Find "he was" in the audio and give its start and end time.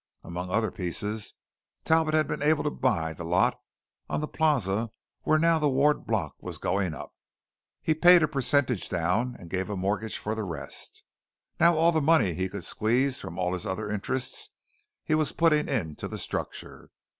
15.03-15.33